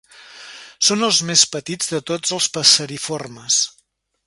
Són 0.87 1.03
els 1.07 1.19
més 1.27 1.43
petits 1.57 1.93
de 1.93 2.01
tots 2.13 2.35
els 2.39 2.49
passeriformes. 2.57 3.61